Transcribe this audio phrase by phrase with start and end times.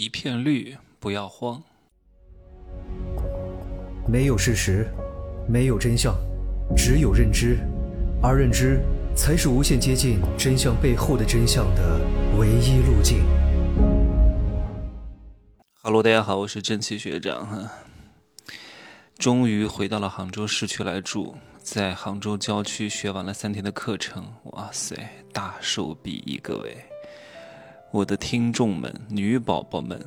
[0.00, 1.62] 一片绿，不要慌。
[4.08, 4.88] 没有事实，
[5.46, 6.16] 没有真相，
[6.74, 7.58] 只有认知，
[8.22, 8.80] 而认知
[9.14, 12.00] 才是无限接近真相背后的真相的
[12.38, 13.18] 唯一路径。
[15.82, 17.70] Hello，大家好，我是真气学长哈。
[19.18, 24.96] 终于回到了杭州市区来住，在杭州郊区学完了三天的课程，哇塞，
[25.30, 26.89] 大手笔一，各位。
[27.92, 30.00] 我的听众们，女宝宝们，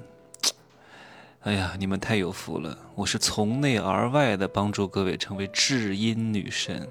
[1.42, 2.78] 哎呀，你们太有福了！
[2.96, 6.88] 我是从内而外的帮助各位成为至阴女神，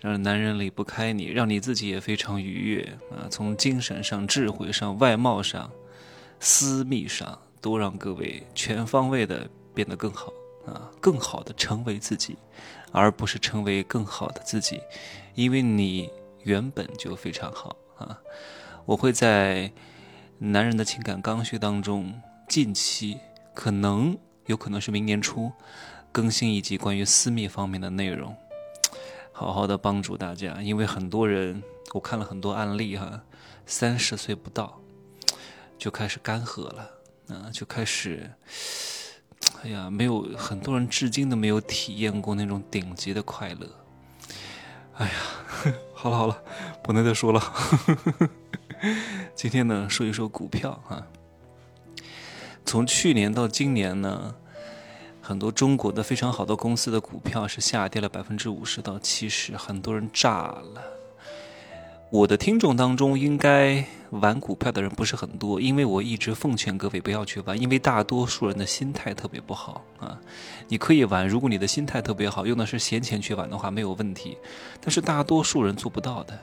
[0.00, 3.30] 让男人离不开你，让你自己也非常愉悦啊！
[3.30, 5.70] 从精神上、智慧上、外貌上、
[6.40, 10.32] 私密上，都让各位全方位的变得更好
[10.66, 10.90] 啊！
[11.00, 12.36] 更好的成为自己，
[12.90, 14.80] 而不是成为更好的自己，
[15.36, 16.10] 因为你
[16.42, 18.20] 原本就非常好啊！
[18.90, 19.70] 我会在
[20.38, 23.20] 男人的情感刚需当中，近期
[23.54, 25.52] 可能有可能是明年初
[26.10, 28.34] 更新一集关于私密方面的内容，
[29.30, 30.60] 好好的帮助大家。
[30.60, 31.62] 因为很多人，
[31.94, 33.22] 我看了很多案例哈，
[33.64, 34.80] 三十岁不到
[35.78, 36.90] 就开始干涸了，
[37.28, 38.28] 啊，就开始，
[39.62, 43.68] 哎呀，没有很多人至今都没有体验过那种顶级的快乐。
[44.96, 45.12] 哎呀，
[45.94, 46.42] 好了好了，
[46.82, 47.40] 不能再说了。
[49.34, 51.06] 今天呢，说一说股票啊。
[52.64, 54.34] 从去年到今年呢，
[55.20, 60.82] 很多中国的非常好的公司的股票是下跌了百分之五十到七十，很多人炸了。
[62.10, 70.18] 我的听众当中，应该玩股票的人不是很多，因为我一直奉劝各位不要去玩，因为大多数人的心态特别不好啊。
[70.68, 74.38] 你可以玩，如果你的心态特别好，用的是闲钱去玩的话，没有问题。
[74.80, 76.38] 但是大多数人做不到的。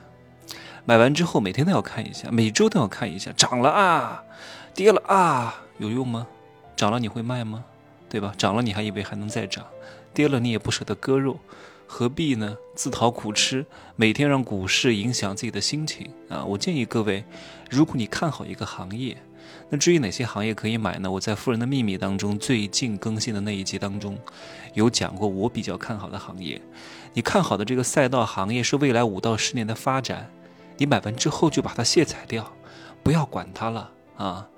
[0.88, 4.24] 买完之后每天都要看一下，每周都要看一下，涨了啊，
[4.72, 6.26] 跌了啊，有用吗？
[6.74, 7.62] 涨了你会卖吗？
[8.08, 8.32] 对吧？
[8.38, 9.66] 涨了你还以为还能再涨，
[10.14, 11.38] 跌了你也不舍得割肉，
[11.86, 12.56] 何必呢？
[12.74, 13.66] 自讨苦吃，
[13.96, 16.42] 每天让股市影响自己的心情啊！
[16.42, 17.22] 我建议各位，
[17.68, 19.14] 如果你看好一个行业，
[19.68, 21.10] 那至于哪些行业可以买呢？
[21.10, 24.18] 我在《富人的秘密》当中最近更新的那一集当中，
[24.72, 26.58] 有讲过我比较看好的行业。
[27.12, 30.30] 你看好的这个赛道行业是未来五到十年的发展。
[30.78, 32.50] 你买完之后就把它卸载掉，
[33.02, 34.48] 不要管它了啊！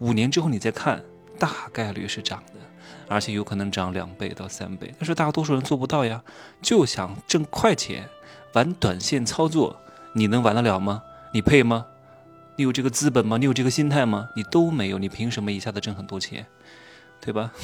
[0.00, 1.04] 五年之后你再看，
[1.38, 2.54] 大概率是涨的，
[3.08, 4.92] 而且有可能涨两倍到三倍。
[4.98, 6.22] 但是大多数人做不到呀，
[6.60, 8.08] 就想挣快钱，
[8.54, 9.80] 玩短线操作，
[10.14, 11.02] 你能玩得了吗？
[11.32, 11.86] 你配吗？
[12.56, 13.36] 你有这个资本吗？
[13.36, 14.28] 你有这个心态吗？
[14.34, 16.46] 你都没有，你凭什么一下子挣很多钱？
[17.20, 17.52] 对吧？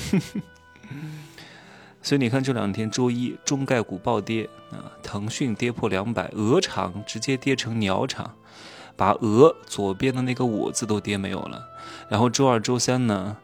[2.03, 8.35] 所以你看，这两天周一中概股暴跌啊，腾讯跌破两百，鹅厂直接跌成鸟厂，
[8.97, 11.69] 把鹅左边的那个我字都跌没有了。
[12.09, 13.37] 然后周二、周三呢，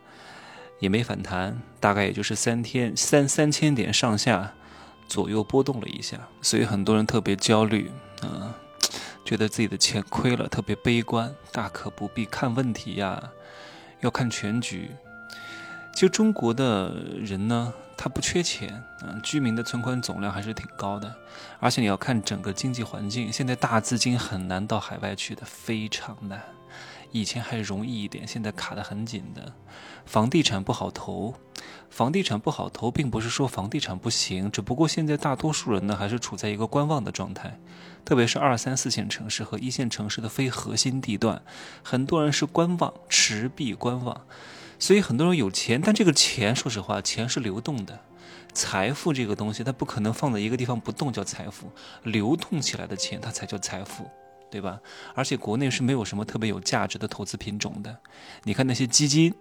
[0.80, 4.54] 也没反弹，大概也就是三天三三千点上下
[5.06, 6.18] 左右波动了一下。
[6.42, 7.92] 所以很多人特别焦虑
[8.22, 8.56] 啊，
[9.24, 11.32] 觉得自己的钱亏了，特别悲观。
[11.52, 13.30] 大可不必看问题呀，
[14.00, 14.90] 要看全局。
[15.98, 17.74] 其实中国的人呢。
[18.00, 21.12] 他不缺钱，嗯，居民的存款总量还是挺高的，
[21.58, 26.40] 而且你要看整个经济环境，现在大资金很难到海外去的，非常难。
[27.10, 29.52] 以前还容易一点，现在卡得很紧的。
[30.06, 31.34] 房地产不好投，
[31.90, 37.58] 房地产不好投，并不是说房地产不行，只不过现在大多数人呢还是处在一个观望的状态，
[38.04, 41.42] 特别是二三四线城市和一线城市的非核心地段，
[41.82, 44.20] 很多人是观望，持币观望。
[44.78, 47.98] 所以很多人有钱，但这个钱，说实话，钱是流动的。
[48.54, 51.70] 财富这个东西，它不可能放在一个地方不动叫财富，
[52.02, 54.08] 流动起来的钱，它才叫财富，
[54.50, 54.80] 对吧？
[55.14, 57.96] 而且国内是没有什么特别有价值的投资品种的。
[58.44, 59.32] 你看那些基金，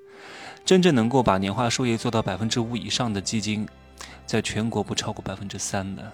[0.64, 3.66] 真正能够把年化收益做到百分之五以上的基金，
[4.24, 6.12] 在全国不超过百分之三的。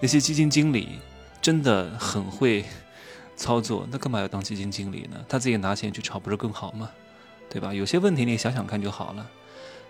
[0.00, 0.98] 那些基金经理
[1.40, 2.64] 真的很会
[3.36, 5.24] 操作，那干嘛要当基金经理呢？
[5.28, 6.90] 他自己拿钱去炒，不是更好吗？
[7.48, 7.72] 对吧？
[7.72, 9.30] 有些问题你想想看就好了。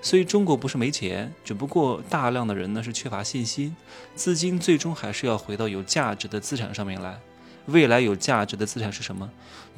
[0.03, 3.75] 所以中国不是没钱，只不过大量的人呢是缺乏信心，
[4.15, 7.19] 资金最终还是要回到有价值的资产上面来。
[7.67, 9.31] 未来有价值的资产是什么？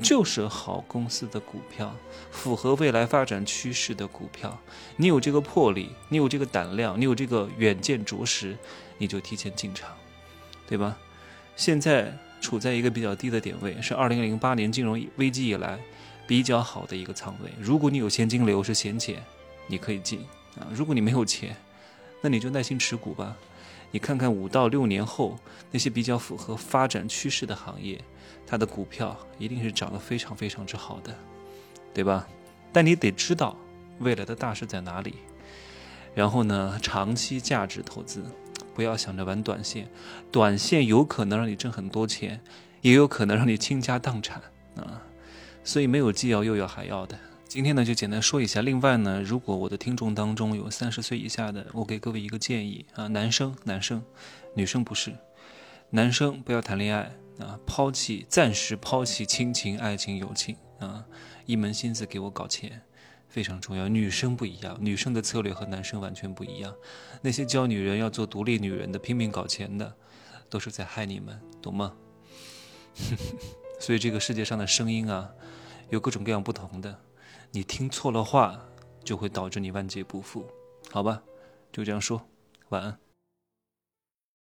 [0.03, 1.95] 就是好公司的股票，
[2.33, 4.59] 符合未来发展趋势的股票。
[4.97, 8.57] 你有这个魄力，你有这个胆量，你有这个远见卓识，
[8.99, 9.91] 你就提前进场，
[10.67, 10.99] 对吧？
[11.55, 15.79] 现在处在一个比较低的点位，是二零零八年金融危机以来。
[16.27, 19.23] 比较好的一个仓位，如果你有现金流是闲钱，
[19.67, 20.21] 你可以进
[20.59, 20.67] 啊。
[20.73, 21.57] 如果你没有钱，
[22.21, 23.37] 那你就耐心持股吧。
[23.93, 25.39] 你看看五到六年后
[25.71, 28.03] 那些比较符合发展趋势的行业，
[28.47, 31.17] 它的股票一定是涨得非常非常之好的，
[31.95, 32.27] 对吧？
[32.73, 33.57] 但你得知道
[34.01, 35.15] 未来的大势在哪里。
[36.15, 38.25] 然后呢，长期价值投资，
[38.75, 39.89] 不要想着玩短线，
[40.33, 42.41] 短线有可能让你挣很多钱，
[42.81, 44.43] 也有可能让你倾家荡产
[44.77, 45.03] 啊。
[45.67, 47.19] 所以没有既要又要还要的。
[47.49, 48.63] 今天呢就简单说一下。
[48.63, 54.03] 另外呢，如果我的听众当中有三十岁以下的，我给各位一个建议啊，男生男生，
[54.55, 55.13] 女生不是，
[55.91, 61.05] 男生不要谈恋爱啊，抛弃暂时抛弃亲情、爱情、友情啊，
[61.47, 62.83] 一门心思给我搞钱。
[63.29, 66.73] 非常重要，女生不一样，女生的策略和男生完全不一样。
[67.21, 69.95] 那些教女人要做独立女人的、拼命搞钱的，
[70.49, 71.93] 都是在害你们，懂吗？
[73.87, 75.31] 所以这个世界上的声音啊，
[75.91, 76.99] 有各种各样不同的，
[77.53, 78.61] 你听错了话，
[79.05, 80.45] 就会导致你万劫不复，
[80.91, 81.23] 好吧？
[81.71, 82.21] 就这样说，
[82.71, 82.99] 晚安。